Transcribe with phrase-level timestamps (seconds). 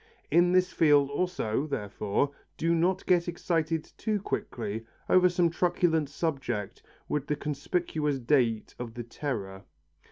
[0.31, 6.81] In this field also, therefore, do not get excited too quickly over some truculent subject
[7.07, 9.63] with the conspicuous date of the Terror.